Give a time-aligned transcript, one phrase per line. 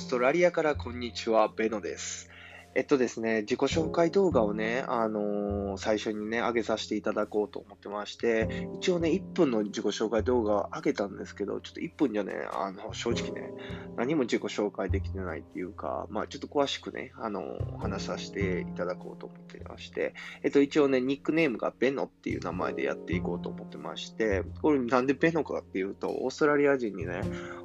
[0.00, 2.29] ストラリアからこんにちは、ベノです。
[2.76, 13.52] えっとですね、自己紹介動画をね、あのー、最初にね、上げさせていただこうと思ってまして、一応ね、1分の自己紹介動画を上げたんですけど、ちょっと1分じゃね、あの、正直ね、
[13.96, 27.22] 何も自己紹介できてないっていうか、まあ、ちょっと詳しくね、あのー、話させていただこうと思ってまして、えっと、一応ね、ニックネームがベノっていう名前でやっていこうと思ってまして、これなんでベノかっていうと、オーストラリア人にね、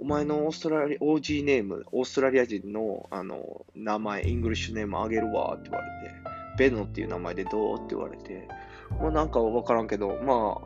[0.00, 6.14] お前のオーストラリア、 Aussie name、オーストラリア人の、あの、名前、 English name あげるわって言われて、
[6.58, 8.48] ベノっていう名前でどうって言われて、
[8.90, 10.60] もうなんかわからんけど、ま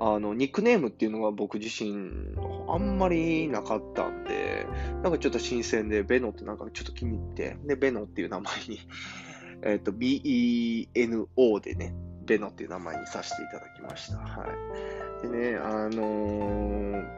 [0.00, 1.92] あ、あの、ニックネームっていうのが僕自身、
[2.68, 4.66] あんまりなかったんで、
[5.02, 8.78] なんかちょっと新鮮で、ベノってなんかちょっと気に入って、で、ベノっていう名前に
[9.62, 14.18] えっと、B-E-N-O でね、ベノっていう名前にさせていただきました。
[14.18, 14.46] は
[15.24, 15.28] い。
[15.28, 17.17] でね、あのー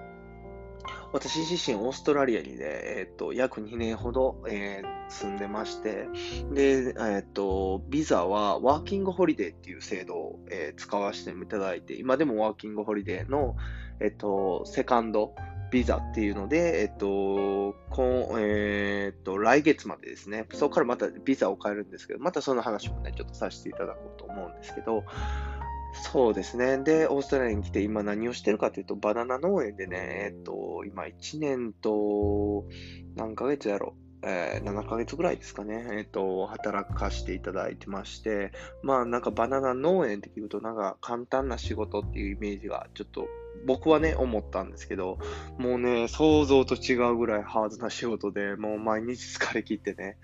[1.12, 6.06] 私自身オーストラリアにね、え、ー、と、約2年ほど、えー、住んでまして、
[6.52, 13.56] で、えっ、ー、と、ビザはワーキングホリデーっていう制度を、え使わせていただいて、今でもワーキングホリデーの、
[14.00, 15.34] えっ、と、セカンド
[15.70, 25.04] ビザっていうので、えっと、こえっと、来月までですね、そこからまたビザを変えるんですけど、またその話もね、ちょっとさせていただこうと思うんですけど、
[25.92, 26.78] そうですね。
[26.78, 32.66] で、オーストラリアに来て今何をしてるかというと、バナナ農園でね、えっと、今1年と
[33.16, 43.28] 何ヶ月やろえー、7ヶ月ぐらいですかね、えっ、と、働かせていただいてまして、まあなんかバナナ農園って聞くとなんか簡単な仕事っていうイメージがちょっと
[43.64, 45.18] 僕はね、思ったんですけど、
[45.58, 50.18] もうね、想像と違うぐらいハードな仕事で、もう毎日疲れ切ってね、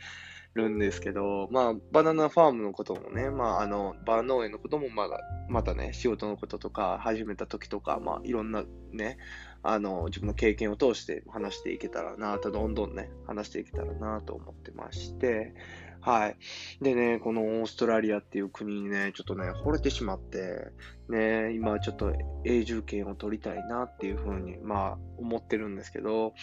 [0.57, 9.19] るんですけど、まあ、バナナファームのこともね、まあ、あの、バー農園のこともまだ、またね、仕事のこととか、始めた時とか、まあ、いろんなね、
[9.63, 15.55] あの、自分の経験を通して話していけたらなと、どんどんね、話していけたらなと思ってまして、
[16.01, 16.37] はい。
[16.81, 20.69] でね、このオーストラリアっていう国にね、ちょっとね、惚れてしまって、
[21.09, 22.13] ね、今ちょっと
[22.45, 26.35] 永住権を取りたいなっていうふうに、まあ、思ってるんですけど、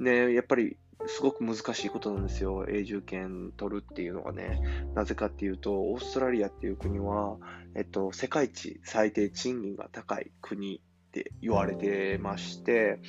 [0.00, 2.66] ね、やっぱりすごく難しいことなんですよ。
[2.68, 4.60] 永住権取るっていうのがね。
[4.94, 7.36] なぜかっていうと、オーストラリアっていう国は、
[7.74, 13.00] えっと、世界一最低賃金が高い国って言われてまして、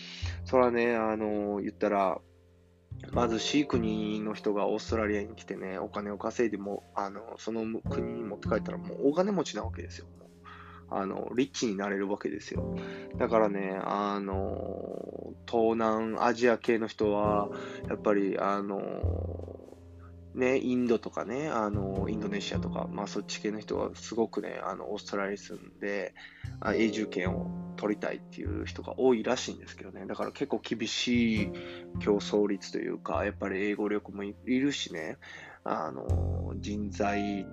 [0.44, 2.19] それはね、あの、言ったら、
[3.13, 10.07] 貧しい国の人がオーストラリアに来てね、お金を稼いでも、あの、その国に持って帰ったらもう大金持ちなわけですよ。
[10.90, 12.75] あの、リッチになれるわけですよ。
[13.18, 17.50] だからね、あの、東南アジア系の人は、
[17.90, 18.78] やっぱり、あの、
[20.35, 26.13] ね、インドとかね、あの、インドネシアとか、まあそっち系の人はすごくね、あの、オーストラリアに住んで、
[26.62, 30.06] 永住権を取りたいっていう人が多いらしいんですけどね。
[30.06, 31.52] だから結構厳しい
[32.00, 35.17] 競争率というか、やっぱり英語力もいるしね、
[35.63, 37.46] あの、人材、いい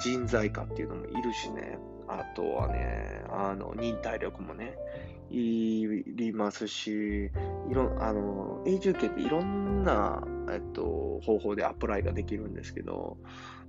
[0.00, 4.74] 人材かっていうのもいるしね、あとはね、あの、忍耐力もね、
[5.30, 7.30] いりますし、い
[7.74, 13.18] ろ、あの、永住権っていろんな、えっと、方法でアプライができるんですけど、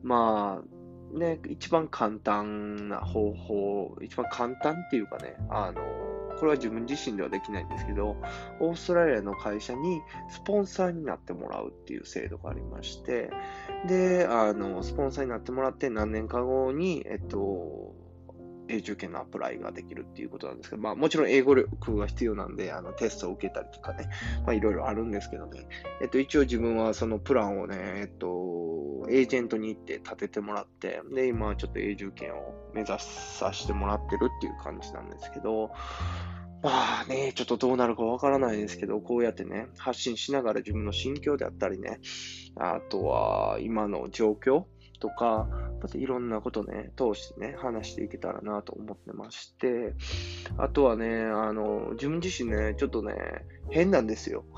[0.01, 5.81] まあ、ね、一番簡単な方法、一番簡単っていうかね、あの、
[6.39, 8.15] これは自分自身ではできないんですけど、
[8.59, 13.31] オーストラリアの会社にスポンサーになってもらうっていう制度がありまして、
[13.87, 17.95] で、あの、スポンサーになってもらって何年か後に、えっと、
[18.69, 24.09] 永住権のアプライができるっていうことなんですけど、まあもちろん英語力が必要なんで、あのテストを受けたりとかね、
[24.45, 25.67] まあいろいろあるんですけどね、
[26.01, 28.27] えっと一応自分はそのプランをね、えっと、
[29.09, 35.71] エージェントに行って立ててもらって、で、今はちょっと永住権を目指させてもらってるっていう感じなんですけど、
[36.61, 42.01] まあね、ちょっとどうなるかわからないですけど、こうやってね、発信しながら自分の心境であったりね、
[42.57, 44.65] あとは今の状況、
[44.99, 45.47] とか、
[45.81, 49.93] またいろんなことね、通してね、話していけたらなと思ってまして、
[50.57, 53.15] あとはね、あの、自分自身ね、ちょっとね、
[53.69, 54.45] 変なんですよ。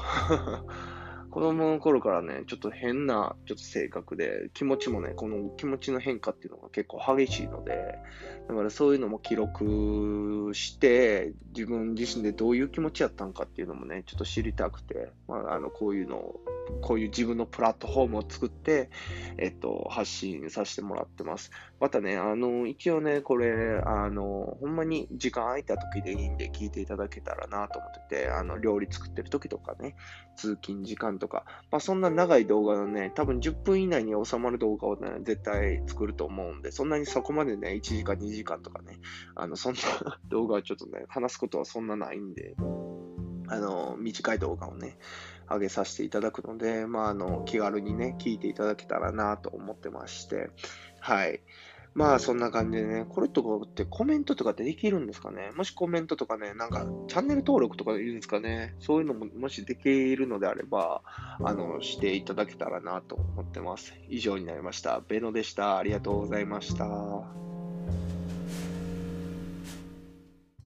[1.31, 7.95] 子供の頃からね、ちょっと変な、ちょっと性格で、気持ちもね、この気持ちの変化っていうのが結構激しいので、
[8.49, 16.41] だからそういうのも記録して、自分自身でどういう気持ちやったんかっていうのもね、ちょっと知りたくて、まあ、あの、こういうのを
[16.81, 18.89] こういう自分のプラットフォームを作って、
[19.37, 21.51] えっと、発信させてもらってます。
[21.79, 29.95] またね、あの、一応ね、これ、あの、ほんまに時間空いた時でいいんで聞いていただけたらなと思ってて、あの、料理作ってる時とかね、
[30.35, 38.99] 通勤時間とか、まあ、そんな長い動画のね、多分10分以内に収まる動画をね、絶対作ると思うんで、そんなにそこまでね、1時間、2時間とかね、
[39.35, 39.79] あの、そんな
[40.29, 42.55] 動画はちょっとね、話すことはそんなないんで、
[43.47, 44.97] あの、短い動画をね、
[45.53, 50.49] 上げさせていただくので、まあ、あの、気軽にね、聞いていただけたらなと思ってまして、
[50.99, 51.41] はい。
[51.93, 55.51] まあそんな感じでね、これとかってコメントとかってできるんですかね？
[55.57, 58.75] もしコメントとかね、なんかチャンネル登録とかいいんですかね？
[58.79, 61.01] そういうのももしできるのであれば、
[61.43, 63.93] あの、していただけたらなと思ってます。
[64.07, 65.01] 以上になりました。
[65.05, 65.77] ベノでした。
[65.77, 67.50] ありがとうございました。